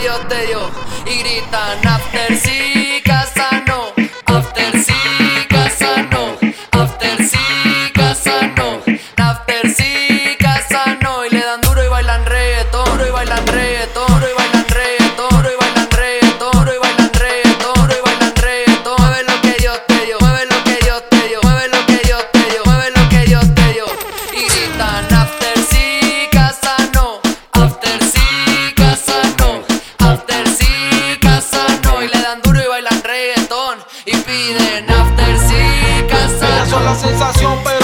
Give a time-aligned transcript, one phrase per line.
[0.00, 0.70] Dios te dio.
[1.06, 3.92] Y gritan after sí, casa no.
[4.26, 4.94] After sí,
[5.48, 6.38] casa no.
[6.72, 7.38] After sí,
[7.94, 8.82] casa no.
[9.16, 11.24] After sí, casa no.
[11.24, 12.84] Y le dan duro y bailan reggaetón.
[12.84, 14.06] Duro y bailan reggaetón.
[14.08, 15.30] Duro y bailan reggaetón.
[15.30, 16.52] Duro y bailan reggaetón.
[16.52, 17.90] Duro y bailan reggaetón.
[17.90, 18.96] Y bailan reggaetón.
[18.98, 20.18] Mueve lo que Dios te dio.
[20.20, 21.40] Mueve lo que Dios te dio.
[21.42, 22.64] Mueve lo que Dios te dio.
[22.64, 23.86] Mueve lo que Dios te dio.
[24.32, 25.41] Y gritan after
[36.84, 37.81] la sensación, pero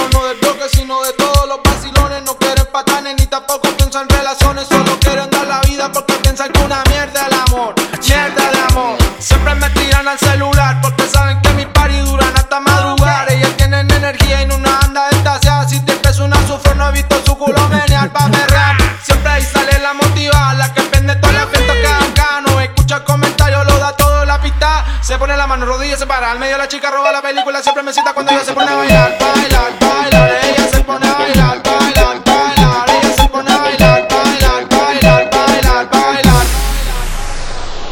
[25.09, 26.31] Se pone la mano, rodillas se para.
[26.33, 28.75] Al medio la chica roba la película, siempre me cita cuando ella se pone a
[28.77, 30.39] bailar, bailar, bailar.
[30.45, 32.91] Ella se pone a bailar, bailar, bailar.
[32.91, 36.47] Ella se pone a bailar, bailar, bailar, bailar, bailar.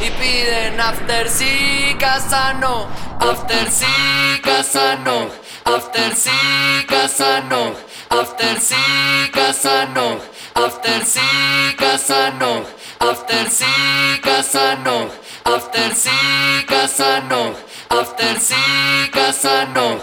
[0.03, 2.87] Y piden after sí, casa no.
[3.19, 5.31] After sí, casa no.
[5.65, 6.31] After sí,
[6.87, 7.73] casa no.
[8.11, 10.21] After sí, casa no.
[10.55, 12.63] After sí, casa no.
[13.01, 13.65] After sí,
[14.23, 15.26] casa no.
[15.47, 16.11] After sí,
[16.67, 17.55] casa no.
[17.89, 18.55] After sí,
[19.13, 19.96] casa no.